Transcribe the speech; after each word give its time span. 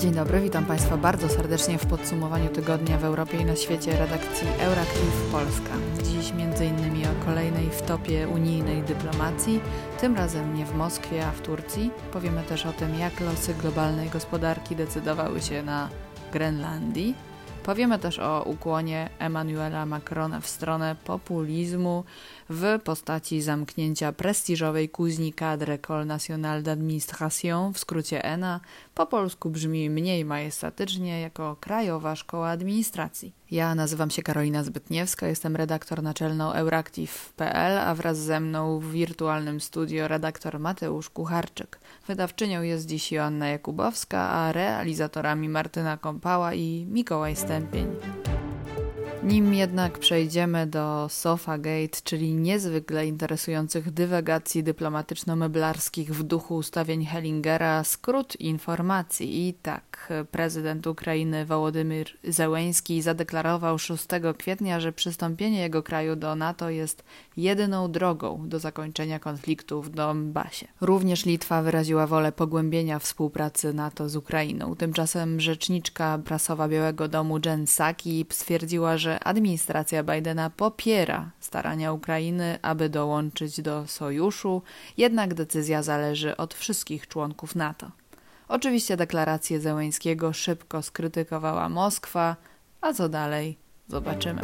Dzień 0.00 0.12
dobry, 0.12 0.40
witam 0.40 0.64
Państwa 0.66 0.96
bardzo 0.96 1.28
serdecznie 1.28 1.78
w 1.78 1.86
podsumowaniu 1.86 2.48
tygodnia 2.48 2.98
w 2.98 3.04
Europie 3.04 3.38
i 3.38 3.44
na 3.44 3.56
świecie 3.56 3.98
redakcji 3.98 4.48
Euractiv 4.60 5.12
Polska. 5.32 5.74
Dziś 6.02 6.30
m.in. 6.30 7.06
o 7.06 7.24
kolejnej 7.24 7.70
wtopie 7.70 8.28
unijnej 8.28 8.82
dyplomacji, 8.82 9.60
tym 10.00 10.16
razem 10.16 10.54
nie 10.54 10.66
w 10.66 10.74
Moskwie, 10.74 11.26
a 11.26 11.30
w 11.30 11.40
Turcji. 11.40 11.90
Powiemy 12.12 12.42
też 12.42 12.66
o 12.66 12.72
tym, 12.72 12.94
jak 12.94 13.20
losy 13.20 13.54
globalnej 13.54 14.08
gospodarki 14.08 14.76
decydowały 14.76 15.40
się 15.40 15.62
na 15.62 15.88
Grenlandii. 16.32 17.14
Powiemy 17.62 17.98
też 17.98 18.18
o 18.18 18.42
ukłonie 18.42 19.10
Emmanuela 19.18 19.86
Macrona 19.86 20.40
w 20.40 20.46
stronę 20.46 20.96
populizmu 21.04 22.04
w 22.50 22.78
postaci 22.84 23.42
zamknięcia 23.42 24.12
prestiżowej 24.12 24.88
kuźni 24.88 25.32
Cadre 25.32 25.78
École 25.78 26.06
Nationale 26.06 26.62
d'Administration, 26.62 27.72
w 27.72 27.78
skrócie 27.78 28.24
ENA, 28.24 28.60
po 28.94 29.06
polsku 29.06 29.50
brzmi 29.50 29.90
mniej 29.90 30.24
majestatycznie 30.24 31.20
jako 31.20 31.56
Krajowa 31.60 32.16
Szkoła 32.16 32.48
Administracji. 32.48 33.32
Ja 33.50 33.74
nazywam 33.74 34.10
się 34.10 34.22
Karolina 34.22 34.64
Zbytniewska, 34.64 35.26
jestem 35.26 35.56
redaktor 35.56 36.02
naczelną 36.02 36.52
Euractiv.pl, 36.52 37.78
a 37.78 37.94
wraz 37.94 38.18
ze 38.18 38.40
mną 38.40 38.80
w 38.80 38.90
wirtualnym 38.90 39.60
studio 39.60 40.08
redaktor 40.08 40.58
Mateusz 40.58 41.10
Kucharczyk. 41.10 41.80
Wydawczynią 42.06 42.62
jest 42.62 42.86
dziś 42.86 43.12
Joanna 43.12 43.48
Jakubowska, 43.48 44.30
a 44.30 44.52
realizatorami 44.52 45.48
Martyna 45.48 45.96
Kąpała 45.96 46.54
i 46.54 46.86
Mikołaj 46.88 47.36
Stępień. 47.36 47.86
Nim 49.24 49.54
jednak 49.54 49.98
przejdziemy 49.98 50.66
do 50.66 51.06
Sofa 51.08 51.58
Gate, 51.58 52.00
czyli 52.04 52.34
niezwykle 52.34 53.06
interesujących 53.06 53.90
dywagacji 53.90 54.64
dyplomatyczno-meblarskich 54.64 56.10
w 56.10 56.22
duchu 56.22 56.56
ustawień 56.56 57.04
Hellingera, 57.04 57.84
skrót 57.84 58.40
informacji. 58.40 59.48
I 59.48 59.54
tak, 59.54 60.12
prezydent 60.30 60.86
Ukrainy 60.86 61.46
Wołodymyr 61.46 62.06
Zełęński 62.24 63.02
zadeklarował 63.02 63.78
6 63.78 64.06
kwietnia, 64.38 64.80
że 64.80 64.92
przystąpienie 64.92 65.60
jego 65.60 65.82
kraju 65.82 66.16
do 66.16 66.34
NATO 66.34 66.70
jest 66.70 67.04
jedyną 67.36 67.92
drogą 67.92 68.48
do 68.48 68.58
zakończenia 68.58 69.18
konfliktu 69.18 69.82
w 69.82 69.90
Donbasie. 69.90 70.66
Również 70.80 71.26
Litwa 71.26 71.62
wyraziła 71.62 72.06
wolę 72.06 72.32
pogłębienia 72.32 72.98
współpracy 72.98 73.74
NATO 73.74 74.08
z 74.08 74.16
Ukrainą. 74.16 74.76
Tymczasem 74.76 75.40
rzeczniczka 75.40 76.18
prasowa 76.24 76.68
Białego 76.68 77.08
Domu 77.08 77.38
Jen 77.44 77.64
Psaki 77.64 78.26
stwierdziła, 78.30 78.98
że 78.98 79.09
że 79.10 79.24
administracja 79.24 80.02
Bidena 80.02 80.50
popiera 80.50 81.30
starania 81.40 81.92
Ukrainy, 81.92 82.58
aby 82.62 82.88
dołączyć 82.88 83.60
do 83.60 83.86
sojuszu, 83.86 84.62
jednak 84.96 85.34
decyzja 85.34 85.82
zależy 85.82 86.36
od 86.36 86.54
wszystkich 86.54 87.08
członków 87.08 87.56
NATO. 87.56 87.90
Oczywiście 88.48 88.96
deklarację 88.96 89.60
Zełęńskiego 89.60 90.32
szybko 90.32 90.82
skrytykowała 90.82 91.68
Moskwa, 91.68 92.36
a 92.80 92.92
co 92.92 93.08
dalej 93.08 93.56
zobaczymy. 93.88 94.42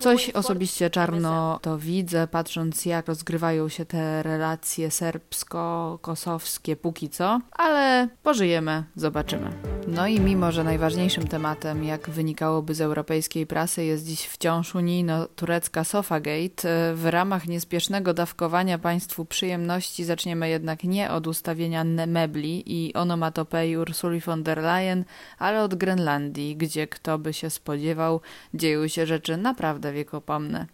Coś 0.00 0.30
osobiście 0.30 0.90
czarno 0.90 1.58
to 1.62 1.78
widzę, 1.78 2.28
patrząc 2.28 2.86
jak 2.86 3.06
rozgrywają 3.06 3.68
się 3.68 3.84
te 3.84 4.22
relacje 4.22 4.90
serbsko-kosowskie 4.90 6.76
póki 6.76 7.08
co, 7.08 7.40
ale 7.52 8.08
pożyjemy, 8.22 8.84
zobaczymy. 8.96 9.50
No 9.88 10.06
i 10.06 10.20
mimo, 10.20 10.52
że 10.52 10.64
najważniejszym 10.64 11.26
tematem, 11.28 11.84
jak 11.84 12.10
wynikałoby 12.10 12.74
z 12.74 12.80
europejskiej 12.80 13.46
prasy, 13.46 13.84
jest 13.84 14.06
dziś 14.06 14.26
wciąż 14.26 14.74
unijno-turecka 14.74 15.84
Sofagate, 15.84 16.94
w 16.94 17.06
ramach 17.06 17.46
niespiesznego 17.46 18.14
dawkowania 18.14 18.78
państwu 18.78 19.24
przyjemności 19.24 20.04
zaczniemy 20.04 20.48
jednak 20.48 20.84
nie 20.84 21.10
od 21.10 21.26
ustawienia 21.26 21.84
mebli 21.84 22.62
i 22.66 22.94
onomatopei 22.94 23.76
Ursuli 23.76 24.20
von 24.20 24.42
der 24.42 24.58
Leyen, 24.58 25.04
ale 25.38 25.62
od 25.62 25.74
Grenlandii, 25.74 26.56
gdzie 26.56 26.86
kto 26.86 27.18
by 27.18 27.32
się 27.32 27.50
spodziewał, 27.50 28.20
dzieją 28.56 28.88
się 28.88 29.06
rzeczy 29.06 29.36
naprawdę 29.36 29.92
wiekopomne. 29.92 30.66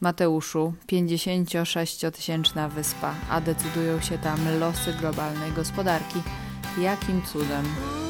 Mateuszu, 0.00 0.74
56-tysięczna 0.92 2.70
wyspa, 2.70 3.14
a 3.30 3.40
decydują 3.40 4.00
się 4.00 4.18
tam 4.18 4.58
losy 4.58 4.92
globalnej 5.00 5.52
gospodarki. 5.52 6.22
Jakim 6.78 7.22
cudem? 7.22 8.01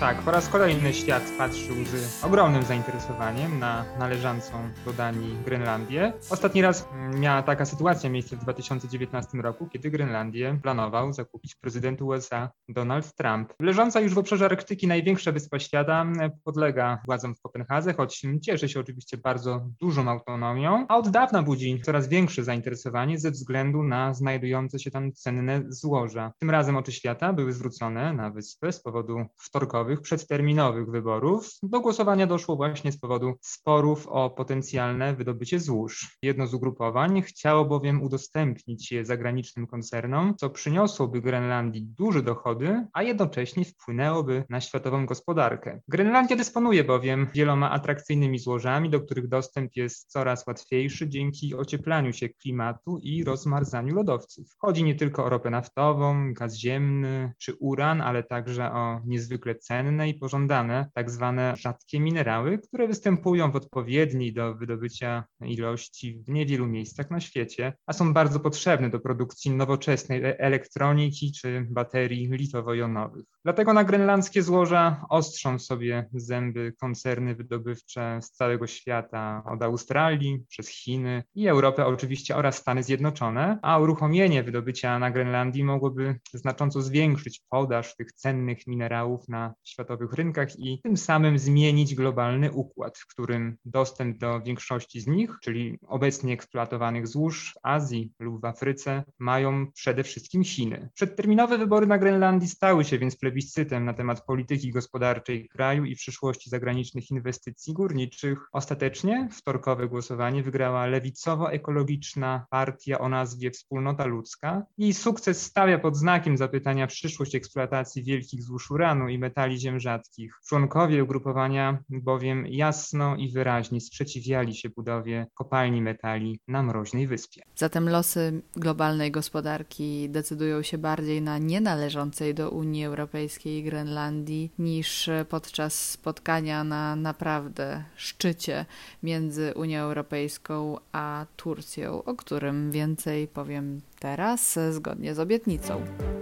Tak, 0.00 0.22
po 0.22 0.30
raz 0.30 0.48
kolejny 0.48 0.94
świat 0.94 1.22
patrzył 1.38 1.76
z 1.84 2.24
ogromnym 2.24 2.62
zainteresowaniem 2.62 3.58
na 3.58 3.84
należącą 3.98 4.52
do 4.84 4.92
Danii 4.92 5.36
Grenlandię. 5.44 6.12
Ostatni 6.30 6.62
raz 6.62 6.88
miała 7.14 7.42
taka 7.42 7.64
sytuacja 7.64 8.10
miejsce 8.10 8.36
w 8.36 8.38
2019 8.38 9.38
roku, 9.38 9.68
kiedy 9.68 9.90
Grenlandię 9.90 10.58
planował 10.62 11.12
zakupić 11.12 11.54
prezydent 11.54 12.02
USA 12.02 12.50
Donald 12.68 13.14
Trump. 13.14 13.52
Leżąca 13.60 14.00
już 14.00 14.14
w 14.14 14.18
obszarze 14.18 14.44
Arktyki 14.44 14.86
największa 14.86 15.32
wyspa 15.32 15.58
świata 15.58 16.06
podlega 16.44 17.02
władzom 17.06 17.34
w 17.34 17.40
Kopenhadze, 17.40 17.94
choć 17.94 18.22
cieszy 18.42 18.68
się 18.68 18.80
oczywiście 18.80 19.16
bardzo 19.16 19.66
dużą 19.80 20.08
autonomią, 20.08 20.86
a 20.88 20.96
od 20.96 21.08
dawna 21.08 21.42
budzi 21.42 21.80
coraz 21.82 22.08
większe 22.08 22.44
zainteresowanie 22.44 23.18
ze 23.18 23.30
względu 23.30 23.82
na 23.82 24.14
znajdujące 24.14 24.78
się 24.78 24.90
tam 24.90 25.12
cenne 25.12 25.62
złoża. 25.68 26.32
Tym 26.38 26.50
razem 26.50 26.76
oczy 26.76 26.92
świata 26.92 27.32
były 27.32 27.52
zwrócone 27.52 28.12
na 28.12 28.30
wyspę 28.30 28.72
z 28.72 28.82
powodu 28.82 29.24
wtorkowych 29.36 29.89
przedterminowych 29.96 30.90
wyborów, 30.90 31.50
do 31.62 31.80
głosowania 31.80 32.26
doszło 32.26 32.56
właśnie 32.56 32.92
z 32.92 32.98
powodu 32.98 33.34
sporów 33.40 34.06
o 34.06 34.30
potencjalne 34.30 35.14
wydobycie 35.14 35.60
złóż. 35.60 36.18
Jedno 36.22 36.46
z 36.46 36.54
ugrupowań 36.54 37.22
chciało 37.22 37.64
bowiem 37.64 38.02
udostępnić 38.02 38.92
je 38.92 39.04
zagranicznym 39.04 39.66
koncernom, 39.66 40.34
co 40.36 40.50
przyniosłoby 40.50 41.20
Grenlandii 41.20 41.82
duże 41.82 42.22
dochody, 42.22 42.86
a 42.92 43.02
jednocześnie 43.02 43.64
wpłynęłoby 43.64 44.44
na 44.48 44.60
światową 44.60 45.06
gospodarkę. 45.06 45.80
Grenlandia 45.88 46.36
dysponuje 46.36 46.84
bowiem 46.84 47.26
wieloma 47.34 47.70
atrakcyjnymi 47.70 48.38
złożami, 48.38 48.90
do 48.90 49.00
których 49.00 49.28
dostęp 49.28 49.76
jest 49.76 50.10
coraz 50.10 50.46
łatwiejszy 50.46 51.08
dzięki 51.08 51.54
ocieplaniu 51.54 52.12
się 52.12 52.28
klimatu 52.28 52.98
i 53.02 53.24
rozmarzaniu 53.24 53.94
lodowców. 53.94 54.46
Chodzi 54.58 54.84
nie 54.84 54.94
tylko 54.94 55.24
o 55.24 55.28
ropę 55.28 55.50
naftową, 55.50 56.34
gaz 56.34 56.56
ziemny 56.56 57.32
czy 57.38 57.54
uran, 57.54 58.00
ale 58.00 58.22
także 58.22 58.72
o 58.72 59.00
niezwykle 59.04 59.54
cenne 59.54 59.79
cenne 59.80 60.08
i 60.08 60.14
pożądane 60.14 60.90
tak 60.94 61.10
zwane 61.10 61.54
rzadkie 61.56 62.00
minerały, 62.00 62.58
które 62.58 62.88
występują 62.88 63.50
w 63.50 63.56
odpowiedniej 63.56 64.32
do 64.32 64.54
wydobycia 64.54 65.24
ilości 65.40 66.22
w 66.26 66.28
niewielu 66.28 66.66
miejscach 66.66 67.10
na 67.10 67.20
świecie, 67.20 67.72
a 67.86 67.92
są 67.92 68.12
bardzo 68.12 68.40
potrzebne 68.40 68.90
do 68.90 69.00
produkcji 69.00 69.50
nowoczesnej 69.50 70.24
e- 70.24 70.38
elektroniki 70.38 71.32
czy 71.32 71.66
baterii 71.70 72.28
litowo-jonowych. 72.28 73.24
Dlatego 73.44 73.72
na 73.72 73.84
grenlandzkie 73.84 74.42
złoża 74.42 75.04
ostrzą 75.08 75.58
sobie 75.58 76.08
zęby 76.12 76.72
koncerny 76.80 77.34
wydobywcze 77.34 78.18
z 78.22 78.30
całego 78.30 78.66
świata, 78.66 79.42
od 79.46 79.62
Australii 79.62 80.44
przez 80.48 80.68
Chiny 80.68 81.22
i 81.34 81.48
Europę 81.48 81.86
oczywiście 81.86 82.36
oraz 82.36 82.56
Stany 82.56 82.82
Zjednoczone, 82.82 83.58
a 83.62 83.78
uruchomienie 83.78 84.42
wydobycia 84.42 84.98
na 84.98 85.10
Grenlandii 85.10 85.64
mogłoby 85.64 86.18
znacząco 86.32 86.82
zwiększyć 86.82 87.42
podaż 87.48 87.96
tych 87.96 88.12
cennych 88.12 88.66
minerałów 88.66 89.28
na 89.28 89.54
światowych 89.70 90.12
rynkach 90.12 90.58
i 90.58 90.80
tym 90.82 90.96
samym 90.96 91.38
zmienić 91.38 91.94
globalny 91.94 92.52
układ, 92.52 92.98
w 92.98 93.06
którym 93.06 93.56
dostęp 93.64 94.18
do 94.18 94.40
większości 94.40 95.00
z 95.00 95.06
nich, 95.06 95.30
czyli 95.42 95.78
obecnie 95.86 96.32
eksploatowanych 96.32 97.06
złóż 97.06 97.52
w 97.54 97.66
Azji 97.66 98.12
lub 98.18 98.42
w 98.42 98.44
Afryce, 98.44 99.04
mają 99.18 99.72
przede 99.72 100.04
wszystkim 100.04 100.44
Chiny. 100.44 100.88
Przedterminowe 100.94 101.58
wybory 101.58 101.86
na 101.86 101.98
Grenlandii 101.98 102.48
stały 102.48 102.84
się 102.84 102.98
więc 102.98 103.16
plebiscytem 103.16 103.84
na 103.84 103.94
temat 103.94 104.24
polityki 104.24 104.70
gospodarczej 104.70 105.48
kraju 105.48 105.84
i 105.84 105.96
przyszłości 105.96 106.50
zagranicznych 106.50 107.10
inwestycji 107.10 107.74
górniczych. 107.74 108.38
Ostatecznie 108.52 109.28
wtorkowe 109.32 109.88
głosowanie 109.88 110.42
wygrała 110.42 110.86
lewicowo-ekologiczna 110.86 112.40
partia 112.50 112.98
o 112.98 113.08
nazwie 113.08 113.50
Wspólnota 113.50 114.04
Ludzka. 114.04 114.62
Jej 114.78 114.94
sukces 114.94 115.42
stawia 115.42 115.78
pod 115.78 115.96
znakiem 115.96 116.36
zapytania 116.36 116.86
przyszłość 116.86 117.34
eksploatacji 117.34 118.04
wielkich 118.04 118.42
złóż 118.42 118.70
uranu 118.70 119.08
i 119.08 119.18
metali 119.18 119.49
ziem 119.58 119.80
rzadkich. 119.80 120.34
Członkowie 120.48 121.04
ugrupowania 121.04 121.82
bowiem 121.88 122.46
jasno 122.46 123.16
i 123.16 123.32
wyraźnie 123.32 123.80
sprzeciwiali 123.80 124.54
się 124.54 124.68
budowie 124.68 125.26
kopalni 125.34 125.82
metali 125.82 126.40
na 126.48 126.62
mroźnej 126.62 127.06
wyspie. 127.06 127.42
Zatem 127.56 127.88
losy 127.88 128.42
globalnej 128.56 129.10
gospodarki 129.10 130.10
decydują 130.10 130.62
się 130.62 130.78
bardziej 130.78 131.22
na 131.22 131.38
nienależącej 131.38 132.34
do 132.34 132.50
Unii 132.50 132.84
Europejskiej 132.84 133.62
Grenlandii 133.62 134.52
niż 134.58 135.10
podczas 135.28 135.90
spotkania 135.90 136.64
na 136.64 136.96
naprawdę 136.96 137.84
szczycie 137.96 138.66
między 139.02 139.52
Unią 139.56 139.80
Europejską 139.80 140.76
a 140.92 141.26
Turcją, 141.36 142.04
o 142.04 142.14
którym 142.14 142.70
więcej 142.70 143.28
powiem 143.28 143.80
teraz, 144.00 144.58
zgodnie 144.70 145.14
z 145.14 145.18
obietnicą. 145.18 145.80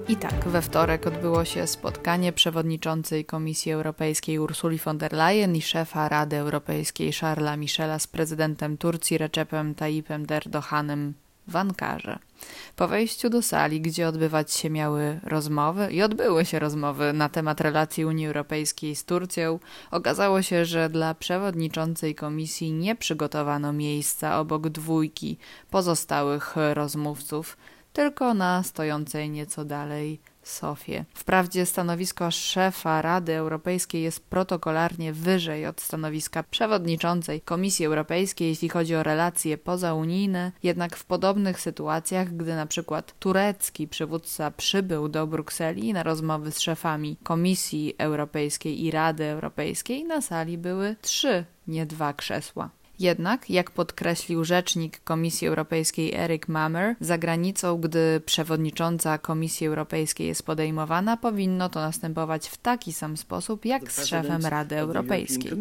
I 0.09 0.17
tak, 0.17 0.49
we 0.49 0.63
wtorek 0.63 1.07
odbyło 1.07 1.45
się 1.45 1.67
spotkanie 1.67 2.33
przewodniczącej 2.33 3.25
Komisji 3.25 3.73
Europejskiej 3.73 4.39
Ursuli 4.39 4.79
von 4.79 4.99
der 4.99 5.13
Leyen 5.13 5.57
i 5.57 5.63
szefa 5.63 6.09
Rady 6.09 6.37
Europejskiej 6.37 7.13
Charlesa 7.13 7.57
Michela 7.57 7.99
z 7.99 8.07
prezydentem 8.07 8.79
Turcji 8.79 9.19
Recepem 9.19 9.75
Tayyipem 9.75 10.27
Erdoganem 10.31 11.15
w 11.49 11.57
Ankarze. 11.57 12.19
Po 12.77 12.89
wejściu 12.89 13.31
do 13.31 13.43
sali, 13.43 13.81
gdzie 13.81 14.09
odbywać 14.09 14.53
się 14.53 14.71
miały 14.71 15.21
rozmowy 15.23 15.89
i 15.93 16.03
odbyły 16.03 16.45
się 16.45 16.59
rozmowy 16.59 17.13
na 17.13 17.29
temat 17.29 17.61
relacji 17.61 18.05
Unii 18.05 18.27
Europejskiej 18.27 18.97
z 18.97 19.05
Turcją, 19.05 19.59
okazało 19.91 20.43
się, 20.43 20.65
że 20.65 20.89
dla 20.89 21.15
przewodniczącej 21.15 22.15
komisji 22.15 22.73
nie 22.73 22.97
przygotowano 22.97 23.73
miejsca 23.73 24.41
obok 24.41 24.69
dwójki 24.69 25.39
pozostałych 25.71 26.55
rozmówców, 26.73 27.57
tylko 27.93 28.35
na 28.35 28.63
stojącej 28.63 29.31
nieco 29.31 29.65
dalej 29.65 30.21
Sofię. 30.49 31.05
Wprawdzie 31.15 31.67
stanowisko 31.67 32.31
szefa 32.31 33.03
Rady 33.03 33.35
Europejskiej 33.35 34.03
jest 34.03 34.21
protokolarnie 34.21 35.13
wyżej 35.13 35.67
od 35.67 35.81
stanowiska 35.81 36.43
przewodniczącej 36.43 37.41
Komisji 37.41 37.87
Europejskiej, 37.87 38.49
jeśli 38.49 38.69
chodzi 38.69 38.95
o 38.95 39.03
relacje 39.03 39.59
pozaunijne, 39.59 40.53
jednak 40.63 40.97
w 40.97 41.05
podobnych 41.05 41.61
sytuacjach, 41.61 42.37
gdy 42.37 42.55
na 42.55 42.67
przykład 42.67 43.15
turecki 43.19 43.89
przywódca 43.89 44.51
przybył 44.51 45.09
do 45.09 45.27
Brukseli 45.27 45.93
na 45.93 46.03
rozmowy 46.03 46.53
z 46.53 46.61
szefami 46.61 47.17
Komisji 47.23 47.95
Europejskiej 47.99 48.85
i 48.85 48.91
Rady 48.91 49.25
Europejskiej, 49.25 50.05
na 50.05 50.21
sali 50.21 50.59
były 50.59 50.97
trzy, 51.03 51.45
nie 51.67 51.87
dwa 51.87 52.13
krzesła. 52.13 52.71
Jednak, 52.99 53.51
jak 53.51 53.71
podkreślił 53.71 54.45
rzecznik 54.45 55.01
Komisji 55.01 55.49
Europejskiej 55.49 56.15
Eric 56.15 56.49
Mamer, 56.49 56.97
za 57.01 57.19
granicą, 57.19 57.81
gdy 57.81 58.21
przewodnicząca 58.27 59.19
Komisji 59.19 59.67
Europejskiej 59.67 60.27
jest 60.27 60.43
podejmowana, 60.43 61.17
powinno 61.17 61.69
to 61.69 61.81
następować 61.81 62.49
w 62.49 62.57
taki 62.57 62.93
sam 62.93 63.17
sposób, 63.17 63.65
jak 63.65 63.93
z 63.93 64.07
szefem 64.07 64.47
Rady 64.47 64.77
Europejskiej. 64.77 65.53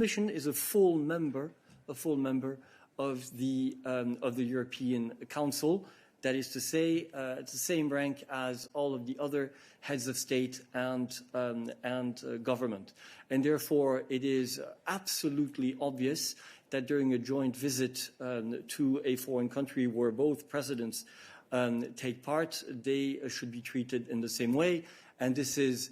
That 6.21 6.35
is 6.35 6.49
to 6.49 6.59
say, 6.59 7.09
uh, 7.13 7.39
it's 7.39 7.51
the 7.51 7.57
same 7.57 7.89
rank 7.89 8.23
as 8.29 8.67
all 8.73 8.95
of 8.95 9.05
the 9.05 9.15
other 9.19 9.51
heads 9.81 10.07
of 10.07 10.17
state 10.17 10.61
and, 10.73 11.21
um, 11.33 11.69
and 11.83 12.23
uh, 12.23 12.37
government. 12.37 12.93
And 13.29 13.43
therefore, 13.43 14.03
it 14.09 14.23
is 14.23 14.59
absolutely 14.87 15.75
obvious 15.79 16.35
that 16.69 16.87
during 16.87 17.13
a 17.13 17.17
joint 17.17 17.55
visit 17.55 18.09
um, 18.19 18.61
to 18.67 19.01
a 19.05 19.15
foreign 19.15 19.49
country 19.49 19.87
where 19.87 20.11
both 20.11 20.47
presidents 20.49 21.05
um, 21.51 21.93
take 21.95 22.23
part, 22.23 22.63
they 22.69 23.19
should 23.27 23.51
be 23.51 23.61
treated 23.61 24.09
in 24.09 24.21
the 24.21 24.29
same 24.29 24.53
way. 24.53 24.83
And 25.19 25.35
this 25.35 25.57
is 25.57 25.91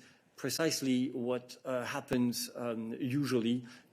uh, 1.66 1.72
um, 2.56 2.94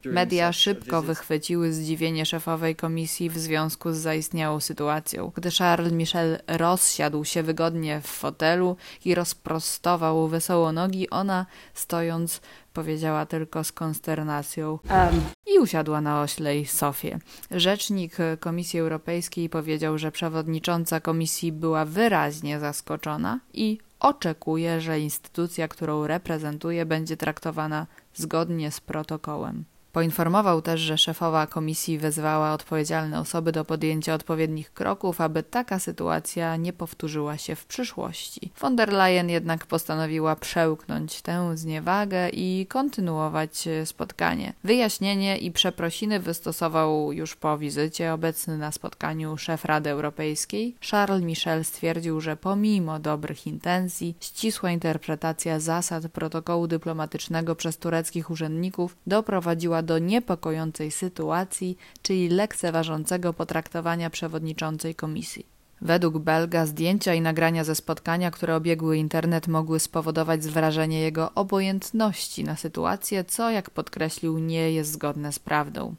Media 0.04 0.52
szybko 0.52 1.02
wychwyciły 1.02 1.72
zdziwienie 1.72 2.26
szefowej 2.26 2.76
komisji 2.76 3.30
w 3.30 3.38
związku 3.38 3.92
z 3.92 3.96
zaistniałą 3.96 4.60
sytuacją. 4.60 5.32
Gdy 5.34 5.50
Charles 5.50 5.92
Michel 5.92 6.38
rozsiadł 6.46 7.24
się 7.24 7.42
wygodnie 7.42 8.00
w 8.00 8.06
fotelu 8.06 8.76
i 9.04 9.14
rozprostował 9.14 10.28
wesoło 10.28 10.72
nogi, 10.72 11.10
ona, 11.10 11.46
stojąc, 11.74 12.40
powiedziała 12.72 13.26
tylko 13.26 13.64
z 13.64 13.72
konsternacją 13.72 14.70
um. 14.70 15.20
i 15.54 15.58
usiadła 15.58 16.00
na 16.00 16.22
oślej 16.22 16.66
Sofię. 16.66 17.18
Rzecznik 17.50 18.16
Komisji 18.40 18.80
Europejskiej 18.80 19.48
powiedział, 19.48 19.98
że 19.98 20.12
przewodnicząca 20.12 21.00
komisji 21.00 21.52
była 21.52 21.84
wyraźnie 21.84 22.60
zaskoczona 22.60 23.40
i 23.52 23.78
oczekuje, 24.02 24.80
że 24.80 25.00
instytucja, 25.00 25.68
którą 25.68 26.06
reprezentuje, 26.06 26.86
będzie 26.86 27.16
traktowana 27.16 27.86
zgodnie 28.14 28.70
z 28.70 28.80
protokołem. 28.80 29.64
Poinformował 29.92 30.62
też, 30.62 30.80
że 30.80 30.98
szefowa 30.98 31.46
komisji 31.46 31.98
wezwała 31.98 32.52
odpowiedzialne 32.52 33.20
osoby 33.20 33.52
do 33.52 33.64
podjęcia 33.64 34.14
odpowiednich 34.14 34.72
kroków, 34.72 35.20
aby 35.20 35.42
taka 35.42 35.78
sytuacja 35.78 36.56
nie 36.56 36.72
powtórzyła 36.72 37.38
się 37.38 37.56
w 37.56 37.66
przyszłości. 37.66 38.52
Von 38.60 38.76
der 38.76 38.92
Leyen 38.92 39.30
jednak 39.30 39.66
postanowiła 39.66 40.36
przełknąć 40.36 41.22
tę 41.22 41.56
zniewagę 41.56 42.28
i 42.28 42.66
kontynuować 42.68 43.68
spotkanie. 43.84 44.52
Wyjaśnienie 44.64 45.38
i 45.38 45.52
przeprosiny 45.52 46.20
wystosował 46.20 47.12
już 47.12 47.36
po 47.36 47.58
wizycie 47.58 48.12
obecny 48.12 48.58
na 48.58 48.72
spotkaniu 48.72 49.38
szef 49.38 49.64
Rady 49.64 49.90
Europejskiej. 49.90 50.76
Charles 50.90 51.22
Michel 51.22 51.64
stwierdził, 51.64 52.20
że 52.20 52.36
pomimo 52.36 52.98
dobrych 52.98 53.46
intencji, 53.46 54.16
ścisła 54.20 54.70
interpretacja 54.70 55.60
zasad 55.60 56.08
protokołu 56.08 56.66
dyplomatycznego 56.66 57.56
przez 57.56 57.78
tureckich 57.78 58.30
urzędników 58.30 58.96
doprowadziła 59.06 59.81
do 59.82 59.98
niepokojącej 59.98 60.90
sytuacji, 60.90 61.78
czyli 62.02 62.28
lekceważącego 62.28 63.32
potraktowania 63.32 64.10
przewodniczącej 64.10 64.94
komisji. 64.94 65.46
Według 65.82 66.18
Belga 66.18 66.66
zdjęcia 66.66 67.14
i 67.14 67.20
nagrania 67.20 67.64
ze 67.64 67.74
spotkania, 67.74 68.30
które 68.30 68.56
obiegły 68.56 68.96
internet, 68.96 69.48
mogły 69.48 69.80
spowodować 69.80 70.40
wrażenie 70.40 71.00
jego 71.00 71.34
obojętności 71.34 72.44
na 72.44 72.56
sytuację, 72.56 73.24
co, 73.24 73.50
jak 73.50 73.70
podkreślił, 73.70 74.38
nie 74.38 74.72
jest 74.72 74.92
zgodne 74.92 75.32
z 75.32 75.38
prawdą. 75.38 75.94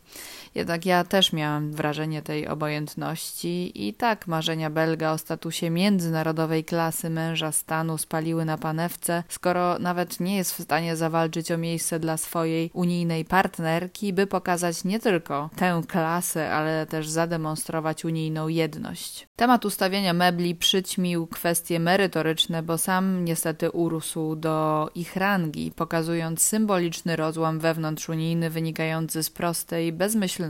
Jednak 0.56 0.86
ja 0.86 1.04
też 1.04 1.34
miałam 1.34 1.72
wrażenie 1.72 2.22
tej 2.22 2.48
obojętności 2.48 3.88
i 3.88 3.94
tak 3.94 4.28
marzenia 4.28 4.70
Belga 4.70 5.12
o 5.12 5.18
statusie 5.18 5.70
międzynarodowej 5.70 6.64
klasy 6.64 7.10
męża 7.10 7.52
stanu 7.52 7.98
spaliły 7.98 8.46
na 8.46 8.58
panewce, 8.58 9.24
skoro 9.30 9.80
nawet 9.80 10.20
nie 10.20 10.38
jest 10.38 10.54
w 10.54 10.64
stanie 10.64 10.96
zawalczyć 10.96 11.52
o 11.52 11.58
miejsce 11.58 12.00
dla 12.00 12.18
swojej 12.18 12.72
unijnej 12.74 13.26
partnerki, 13.26 14.14
by 14.14 14.28
pokazać 14.28 14.84
nie 14.84 15.00
tylko 15.00 15.50
tę 15.56 15.82
klasę, 15.88 16.52
ale 16.52 16.86
też 16.86 17.10
zademonstrować 17.10 18.06
unijną 18.06 18.48
jedność. 18.48 19.28
Temat 19.36 19.66
ustawienia 19.66 20.14
mebli 20.14 20.56
przyćmił 20.56 21.28
kwestie 21.28 21.80
merytoryczne, 21.80 22.64
bo 22.64 22.78
sam 22.78 23.26
niestety 23.26 23.72
urósł 23.72 24.36
do 24.36 24.90
ich 24.96 25.16
rangi, 25.16 25.72
pokazując 25.72 26.42
symboliczny 26.42 27.16
rozłam 27.16 27.60
wewnątrzunijny 27.60 28.50
wynikający 28.50 29.24
z 29.24 29.30
prostej, 29.30 29.94
bezmyślnej 29.94 30.43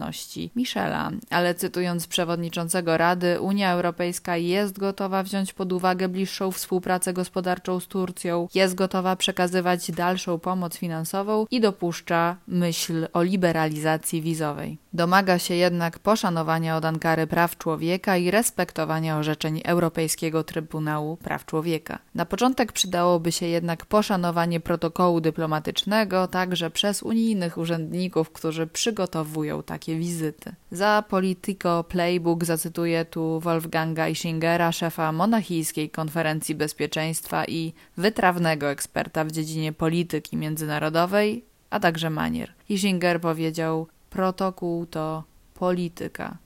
Michela. 0.56 1.12
Ale 1.30 1.56
cytując 1.56 2.08
przewodniczącego 2.08 2.98
Rady, 2.98 3.42
Unia 3.42 3.72
Europejska 3.72 4.38
jest 4.38 4.80
gotowa 4.80 5.24
wziąć 5.24 5.54
pod 5.54 5.74
uwagę 5.74 6.08
bliższą 6.08 6.52
współpracę 6.52 7.14
gospodarczą 7.14 7.80
z 7.80 7.88
Turcją, 7.88 8.48
jest 8.56 8.76
gotowa 8.76 9.16
przekazywać 9.16 9.92
dalszą 9.92 10.40
pomoc 10.40 10.78
finansową 10.78 11.46
i 11.52 11.62
dopuszcza 11.62 12.36
myśl 12.48 13.08
o 13.14 13.24
liberalizacji 13.24 14.22
wizowej. 14.22 14.78
Domaga 14.94 15.40
się 15.40 15.54
jednak 15.54 16.00
poszanowania 16.00 16.78
od 16.78 16.86
Ankary 16.86 17.28
praw 17.28 17.58
człowieka 17.58 18.18
i 18.18 18.32
respektowania 18.32 19.18
orzeczeń 19.18 19.62
Europejskiego 19.66 20.44
Trybunału 20.44 21.18
Praw 21.18 21.46
Człowieka. 21.46 22.00
Na 22.16 22.26
początek 22.26 22.72
przydałoby 22.72 23.32
się 23.32 23.46
jednak 23.46 23.86
poszanowanie 23.86 24.60
protokołu 24.60 25.22
dyplomatycznego 25.22 26.28
także 26.28 26.70
przez 26.70 27.04
unijnych 27.04 27.58
urzędników, 27.58 28.32
którzy 28.32 28.68
przygotowują 28.68 29.64
takie 29.64 29.83
wizyty. 29.92 30.56
Za 30.72 31.04
Politico 31.10 31.84
Playbook 31.84 32.46
zacytuję 32.46 33.06
tu 33.06 33.40
Wolfganga 33.40 34.08
Ischingera, 34.08 34.72
szefa 34.72 35.12
monachijskiej 35.12 35.90
konferencji 35.90 36.56
bezpieczeństwa 36.56 37.46
i 37.46 37.74
wytrawnego 37.98 38.70
eksperta 38.70 39.26
w 39.26 39.32
dziedzinie 39.32 39.74
polityki 39.74 40.38
międzynarodowej, 40.38 41.46
a 41.70 41.80
także 41.80 42.10
manier. 42.10 42.54
Ischinger 42.70 43.22
powiedział: 43.22 43.88
Protokół 44.10 44.86
to 44.86 45.24
polityka. 45.54 46.38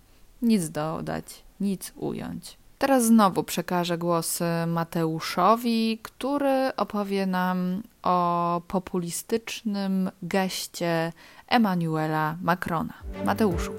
Nic 0.42 0.70
dodać, 0.70 1.44
nic 1.60 1.94
ująć. 1.96 2.58
Teraz 2.78 3.06
znowu 3.06 3.44
przekażę 3.44 3.98
głos 3.98 4.40
Mateuszowi, 4.68 6.00
który 6.04 6.72
opowie 6.78 7.26
nam 7.26 7.84
o 8.04 8.62
populistycznym 8.68 10.12
geście 10.22 11.14
Emmanuela 11.48 12.38
Macrona. 12.42 12.94
Mateuszu. 13.26 13.72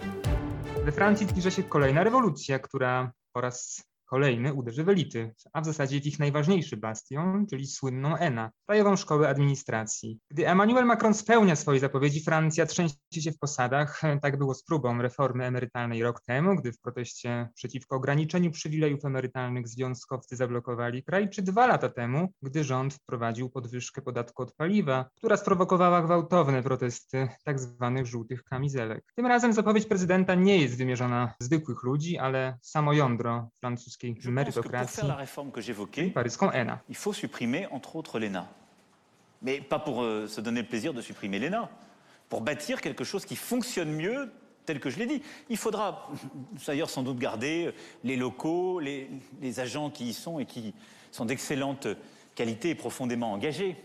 We 0.84 0.92
Francji 0.92 1.26
zbliża 1.26 1.50
się 1.50 1.62
kolejna 1.62 2.04
rewolucja, 2.04 2.58
która 2.58 3.12
po 3.32 3.40
raz 3.40 3.87
Kolejny 4.08 4.54
uderzy 4.54 4.84
w 4.84 4.88
elity, 4.88 5.34
a 5.52 5.60
w 5.60 5.64
zasadzie 5.64 6.00
w 6.00 6.06
ich 6.06 6.18
najważniejszy 6.18 6.76
bastion, 6.76 7.46
czyli 7.50 7.66
słynną 7.66 8.16
ENA, 8.16 8.50
Krajową 8.66 8.96
Szkołę 8.96 9.28
Administracji. 9.28 10.18
Gdy 10.30 10.48
Emmanuel 10.48 10.84
Macron 10.84 11.14
spełnia 11.14 11.56
swoje 11.56 11.80
zapowiedzi, 11.80 12.20
Francja 12.20 12.66
trzęsie 12.66 12.94
się 13.12 13.32
w 13.32 13.38
posadach. 13.38 14.02
Tak 14.22 14.38
było 14.38 14.54
z 14.54 14.64
próbą 14.64 15.02
reformy 15.02 15.44
emerytalnej 15.44 16.02
rok 16.02 16.20
temu, 16.20 16.56
gdy 16.56 16.72
w 16.72 16.80
proteście 16.80 17.48
przeciwko 17.54 17.96
ograniczeniu 17.96 18.50
przywilejów 18.50 19.04
emerytalnych 19.04 19.68
związkowcy 19.68 20.36
zablokowali 20.36 21.02
kraj, 21.02 21.30
czy 21.30 21.42
dwa 21.42 21.66
lata 21.66 21.88
temu, 21.88 22.28
gdy 22.42 22.64
rząd 22.64 22.94
wprowadził 22.94 23.50
podwyżkę 23.50 24.02
podatku 24.02 24.42
od 24.42 24.54
paliwa, 24.54 25.10
która 25.16 25.36
sprowokowała 25.36 26.02
gwałtowne 26.02 26.62
protesty 26.62 27.28
tzw. 27.44 27.92
Tak 27.94 28.06
żółtych 28.06 28.44
kamizelek. 28.44 29.04
Tym 29.14 29.26
razem 29.26 29.52
zapowiedź 29.52 29.86
prezydenta 29.86 30.34
nie 30.34 30.58
jest 30.58 30.78
wymierzona 30.78 31.34
w 31.40 31.44
zwykłych 31.44 31.82
ludzi, 31.82 32.18
ale 32.18 32.58
samo 32.62 32.92
jądro 32.92 33.48
francuskiego 33.60 33.97
Pour 33.98 34.90
faire 34.90 35.06
la 35.06 35.16
réforme 35.16 35.50
que 35.50 35.60
j'évoquais, 35.60 36.12
il 36.88 36.96
faut 36.96 37.12
supprimer 37.12 37.66
entre 37.70 37.96
autres 37.96 38.18
l'ENA. 38.18 38.48
Mais 39.42 39.60
pas 39.60 39.78
pour 39.78 40.02
euh, 40.02 40.26
se 40.26 40.40
donner 40.40 40.62
le 40.62 40.68
plaisir 40.68 40.94
de 40.94 41.00
supprimer 41.00 41.38
l'ENA, 41.38 41.70
pour 42.28 42.40
bâtir 42.40 42.80
quelque 42.80 43.04
chose 43.04 43.24
qui 43.24 43.36
fonctionne 43.36 43.92
mieux 43.92 44.32
tel 44.66 44.80
que 44.80 44.90
je 44.90 44.98
l'ai 44.98 45.06
dit. 45.06 45.22
Il 45.48 45.56
faudra 45.56 46.10
d'ailleurs 46.66 46.90
sans 46.90 47.02
doute 47.02 47.18
garder 47.18 47.72
les 48.04 48.16
locaux, 48.16 48.80
les, 48.80 49.08
les, 49.40 49.60
agents 49.60 49.90
qui 49.90 50.08
y 50.08 50.12
sont 50.12 50.38
et 50.38 50.46
qui 50.46 50.74
sont 51.10 51.24
d'excellente 51.24 51.88
qualité 52.34 52.70
et 52.70 52.74
profondément 52.74 53.32
engagés. 53.32 53.76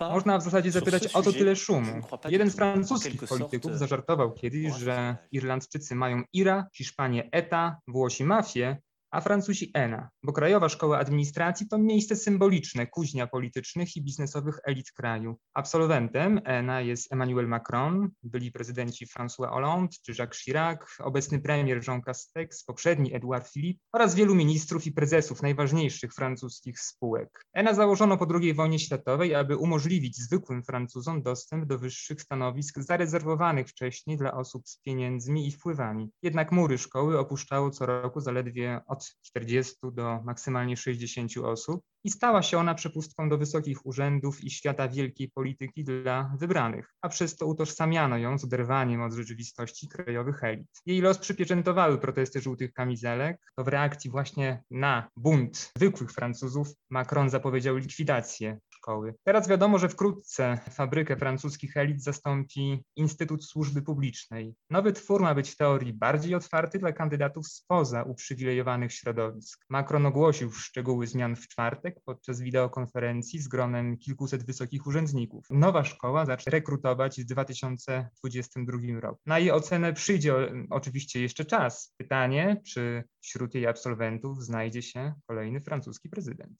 Można 0.00 0.38
w 0.38 0.42
zasadzie 0.42 0.72
zapytać 0.72 1.06
o 1.06 1.22
to 1.22 1.32
tyle 1.32 1.56
szumu. 1.56 1.92
Jeden 2.28 2.50
z 2.50 2.56
francuskich 2.56 3.28
polityków 3.28 3.78
zażartował 3.78 4.32
kiedyś, 4.32 4.74
że 4.74 5.16
Irlandczycy 5.32 5.94
mają 5.94 6.22
IRA, 6.32 6.66
Hiszpanie 6.74 7.28
ETA, 7.32 7.76
Włosi 7.88 8.24
mafię, 8.24 8.76
a 9.16 9.20
Francuzi 9.20 9.70
ENA, 9.74 10.10
bo 10.22 10.32
Krajowa 10.32 10.68
Szkoła 10.68 10.98
Administracji 10.98 11.68
to 11.68 11.78
miejsce 11.78 12.16
symboliczne 12.16 12.86
kuźnia 12.86 13.26
politycznych 13.26 13.96
i 13.96 14.02
biznesowych 14.02 14.58
elit 14.64 14.92
kraju. 14.92 15.36
Absolwentem 15.54 16.40
ENA 16.44 16.80
jest 16.80 17.12
Emmanuel 17.12 17.48
Macron, 17.48 18.10
byli 18.22 18.52
prezydenci 18.52 19.06
François 19.06 19.48
Hollande 19.48 19.96
czy 20.04 20.12
Jacques 20.18 20.40
Chirac, 20.44 20.80
obecny 20.98 21.40
premier 21.40 21.88
Jean 21.88 22.02
Castex, 22.02 22.64
poprzedni 22.64 23.14
Edouard 23.14 23.52
Philippe 23.52 23.80
oraz 23.92 24.14
wielu 24.14 24.34
ministrów 24.34 24.86
i 24.86 24.92
prezesów 24.92 25.42
najważniejszych 25.42 26.14
francuskich 26.14 26.80
spółek. 26.80 27.44
ENA 27.54 27.74
założono 27.74 28.16
po 28.16 28.26
II 28.40 28.54
wojnie 28.54 28.78
światowej, 28.78 29.34
aby 29.34 29.56
umożliwić 29.56 30.16
zwykłym 30.16 30.62
Francuzom 30.62 31.22
dostęp 31.22 31.64
do 31.64 31.78
wyższych 31.78 32.22
stanowisk 32.22 32.78
zarezerwowanych 32.80 33.68
wcześniej 33.68 34.16
dla 34.16 34.34
osób 34.34 34.68
z 34.68 34.78
pieniędzmi 34.82 35.48
i 35.48 35.52
wpływami. 35.52 36.10
Jednak 36.22 36.52
mury 36.52 36.78
szkoły 36.78 37.18
opuszczało 37.18 37.70
co 37.70 37.86
roku 37.86 38.20
zaledwie 38.20 38.80
od 38.86 39.05
40 39.22 39.74
do 39.92 40.20
maksymalnie 40.24 40.76
60 40.76 41.36
osób 41.36 41.82
i 42.04 42.10
stała 42.10 42.42
się 42.42 42.58
ona 42.58 42.74
przepustką 42.74 43.28
do 43.28 43.38
wysokich 43.38 43.86
urzędów 43.86 44.44
i 44.44 44.50
świata 44.50 44.88
wielkiej 44.88 45.30
polityki 45.30 45.84
dla 45.84 46.36
wybranych, 46.38 46.94
a 47.00 47.08
przez 47.08 47.36
to 47.36 47.46
utożsamiano 47.46 48.18
ją 48.18 48.38
z 48.38 48.44
oderwaniem 48.44 49.02
od 49.02 49.12
rzeczywistości 49.12 49.88
krajowych 49.88 50.44
elit. 50.44 50.68
Jej 50.86 51.00
los 51.00 51.18
przypieczętowały 51.18 51.98
protesty 51.98 52.40
żółtych 52.40 52.72
kamizelek, 52.72 53.52
to 53.56 53.64
w 53.64 53.68
reakcji 53.68 54.10
właśnie 54.10 54.62
na 54.70 55.08
bunt 55.16 55.72
zwykłych 55.76 56.12
Francuzów 56.12 56.68
Macron 56.90 57.30
zapowiedział 57.30 57.76
likwidację 57.76 58.58
szkoły. 58.86 59.14
Teraz 59.24 59.48
wiadomo, 59.48 59.78
że 59.78 59.88
wkrótce 59.88 60.58
fabrykę 60.70 61.16
francuskich 61.16 61.76
elit 61.76 62.02
zastąpi 62.02 62.84
Instytut 62.96 63.44
Służby 63.44 63.82
Publicznej. 63.82 64.54
Nowy 64.70 64.92
twór 64.92 65.22
ma 65.22 65.34
być 65.34 65.50
w 65.50 65.56
teorii 65.56 65.92
bardziej 65.92 66.34
otwarty 66.34 66.78
dla 66.78 66.92
kandydatów 66.92 67.48
spoza 67.48 68.02
uprzywilejowanych 68.02 68.92
środowisk. 68.92 69.64
Macron 69.68 70.06
ogłosił 70.06 70.52
szczegóły 70.52 71.06
zmian 71.06 71.36
w 71.36 71.48
czwartek 71.48 72.00
podczas 72.04 72.40
wideokonferencji 72.40 73.38
z 73.38 73.48
gronem 73.48 73.98
kilkuset 73.98 74.46
wysokich 74.46 74.86
urzędników. 74.86 75.46
Nowa 75.50 75.84
szkoła 75.84 76.26
zacznie 76.26 76.50
rekrutować 76.50 77.20
w 77.20 77.24
2022 77.24 79.00
roku. 79.00 79.20
Na 79.26 79.38
jej 79.38 79.50
ocenę 79.50 79.92
przyjdzie 79.92 80.34
oczywiście 80.70 81.20
jeszcze 81.22 81.44
czas. 81.44 81.94
Pytanie, 81.96 82.62
czy 82.66 83.04
wśród 83.20 83.54
jej 83.54 83.66
absolwentów 83.66 84.44
znajdzie 84.44 84.82
się 84.82 85.14
kolejny 85.26 85.60
francuski 85.60 86.08
prezydent. 86.08 86.56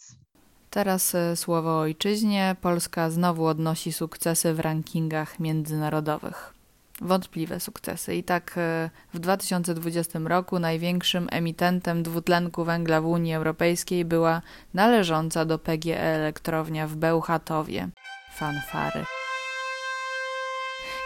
Teraz 0.76 1.14
e, 1.14 1.37
słowo 1.37 1.78
ojczyźnie. 1.78 2.56
Polska 2.61 3.11
znowu 3.11 3.47
odnosi 3.47 3.92
sukcesy 3.92 4.54
w 4.54 4.61
rankingach 4.61 5.40
międzynarodowych. 5.40 6.54
Wątpliwe 7.00 7.61
sukcesy. 7.61 8.14
I 8.14 8.25
tak 8.25 8.54
e, 8.56 8.90
w 9.14 9.18
2020 9.18 10.18
roku 10.18 10.59
największym 10.59 11.28
emitentem 11.30 12.02
dwutlenku 12.02 12.64
węgla 12.64 13.00
w 13.00 13.06
Unii 13.06 13.35
Europejskiej 13.35 14.04
była 14.04 14.42
należąca 14.75 15.45
do 15.45 15.59
PGE 15.59 16.00
elektrownia 16.00 16.87
w 16.87 16.97
Bełchatowie. 16.97 17.88
Fanfary. 18.35 19.04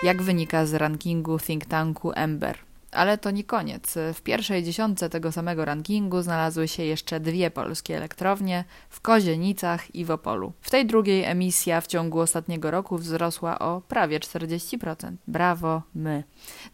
Jak 0.02 0.22
wynika 0.22 0.66
z 0.66 0.74
rankingu 0.74 1.38
think 1.38 1.64
tanku 1.64 2.12
Ember. 2.14 2.69
Ale 2.92 3.18
to 3.18 3.30
nie 3.30 3.44
koniec. 3.44 3.94
W 4.14 4.22
pierwszej 4.22 4.62
dziesiątce 4.62 5.08
tego 5.08 5.32
samego 5.32 5.64
rankingu 5.64 6.22
znalazły 6.22 6.68
się 6.68 6.82
jeszcze 6.82 7.20
dwie 7.20 7.50
polskie 7.50 7.96
elektrownie 7.96 8.64
w 8.90 9.00
Kozienicach 9.00 9.94
i 9.94 10.04
w 10.04 10.10
Opolu. 10.10 10.52
W 10.60 10.70
tej 10.70 10.86
drugiej 10.86 11.24
emisja 11.24 11.80
w 11.80 11.86
ciągu 11.86 12.20
ostatniego 12.20 12.70
roku 12.70 12.98
wzrosła 12.98 13.58
o 13.58 13.80
prawie 13.88 14.20
40%. 14.20 15.12
Brawo, 15.26 15.82
my. 15.94 16.24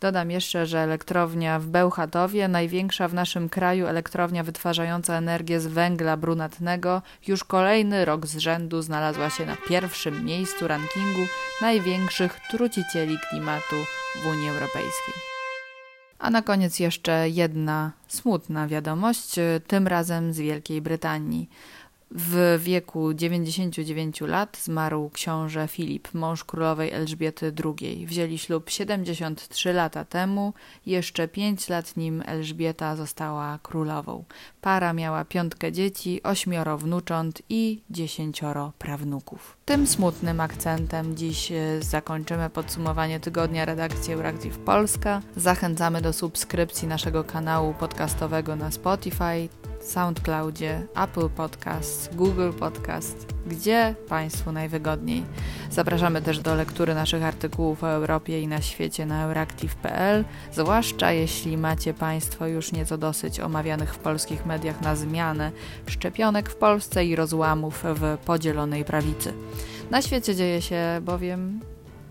Dodam 0.01 0.31
jeszcze, 0.31 0.67
że 0.67 0.79
elektrownia 0.79 1.59
w 1.59 1.67
Bełchatowie, 1.67 2.49
największa 2.49 3.09
w 3.09 3.15
naszym 3.15 3.49
kraju 3.49 3.87
elektrownia 3.87 4.43
wytwarzająca 4.43 5.15
energię 5.15 5.61
z 5.61 5.67
węgla 5.67 6.17
brunatnego, 6.17 7.03
już 7.27 7.45
kolejny 7.45 8.05
rok 8.05 8.27
z 8.27 8.37
rzędu 8.37 8.83
znalazła 8.83 9.31
się 9.31 9.47
na 9.47 9.57
pierwszym 9.69 10.25
miejscu 10.25 10.69
rankingu 10.69 11.23
największych 11.61 12.41
trucicieli 12.51 13.19
klimatu 13.31 13.77
w 14.23 14.27
Unii 14.27 14.49
Europejskiej. 14.49 15.36
A 16.19 16.31
na 16.31 16.43
koniec 16.43 16.79
jeszcze 16.79 17.29
jedna 17.29 17.93
smutna 18.09 18.67
wiadomość, 18.67 19.35
tym 19.67 19.87
razem 19.87 20.33
z 20.33 20.39
Wielkiej 20.39 20.83
Brytanii. 20.83 21.49
W 22.11 22.59
wieku 22.63 23.15
99 23.15 24.21
lat 24.21 24.59
zmarł 24.63 25.11
książę 25.11 25.69
Filip, 25.69 26.15
mąż 26.15 26.45
królowej 26.45 26.93
Elżbiety 26.93 27.53
II. 27.65 28.07
Wzięli 28.07 28.39
ślub 28.39 28.71
73 28.71 29.73
lata 29.73 30.05
temu, 30.05 30.53
jeszcze 30.87 31.29
5 31.29 31.69
lat 31.69 31.97
nim 31.97 32.23
Elżbieta 32.27 32.97
została 32.97 33.59
królową. 33.63 34.25
Para 34.61 34.93
miała 34.93 35.25
piątkę 35.25 35.73
dzieci, 35.73 36.23
ośmioro 36.23 36.79
wnucząt 36.79 37.43
i 37.49 37.81
dziesięcioro 37.91 38.73
prawnuków. 38.79 39.57
Tym 39.65 39.87
smutnym 39.87 40.41
akcentem 40.41 41.17
dziś 41.17 41.53
e, 41.53 41.83
zakończymy 41.83 42.51
podsumowanie 42.51 43.21
tygodnia 43.21 43.65
redakcji 43.65 44.13
Euractiv 44.15 44.59
Polska. 44.59 45.23
Zachęcamy 45.37 46.01
do 46.01 46.13
subskrypcji 46.13 46.89
naszego 46.89 47.25
kanału 47.25 47.75
podcastowego 47.75 48.57
na 48.57 48.71
Spotify 48.71 49.49
SoundCloudzie, 49.87 50.87
Apple 50.97 51.29
Podcast, 51.29 52.15
Google 52.15 52.51
Podcast, 52.51 53.27
gdzie 53.47 53.95
Państwu 54.09 54.53
najwygodniej. 54.53 55.25
Zapraszamy 55.71 56.23
też 56.23 56.39
do 56.39 56.55
lektury 56.55 56.95
naszych 56.95 57.25
artykułów 57.25 57.85
o 57.85 57.91
Europie 57.91 58.41
i 58.41 58.49
na 58.49 58.61
świecie 58.61 59.07
na 59.07 59.25
euractiv.pl, 59.25 60.25
zwłaszcza 60.53 61.13
jeśli 61.13 61.57
macie 61.57 61.95
Państwo 61.95 62.47
już 62.47 62.73
nieco 62.73 62.99
dosyć 62.99 63.41
omawianych 63.41 63.95
w 63.95 63.99
polskich 63.99 64.47
mediach 64.47 64.81
na 64.81 64.97
zmianę 64.97 65.53
szczepionek 65.87 66.51
w 66.51 66.57
Polsce 66.57 67.05
i 67.05 67.17
rozłamów 67.17 67.85
w 67.85 68.19
podzielonej 68.25 68.85
prawicy. 68.85 69.33
Na 69.91 70.03
świecie 70.03 70.35
dzieje 70.35 70.63
się 70.63 71.01
bowiem 71.03 71.61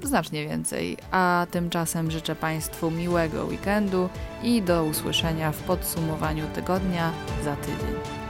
znacznie 0.03 0.47
więcej, 0.47 0.97
a 1.11 1.47
tymczasem 1.51 2.11
życzę 2.11 2.35
Państwu 2.35 2.91
miłego 2.91 3.45
weekendu 3.45 4.09
i 4.43 4.61
do 4.61 4.83
usłyszenia 4.83 5.51
w 5.51 5.63
podsumowaniu 5.63 6.45
tygodnia 6.55 7.11
za 7.43 7.55
tydzień. 7.55 8.24